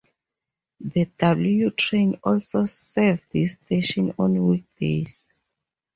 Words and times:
The 0.79 1.05
W 1.19 1.69
train 1.69 2.19
also 2.23 2.65
serves 2.65 3.27
this 3.27 3.51
station 3.51 4.15
on 4.17 4.47
weekdays. 4.47 5.31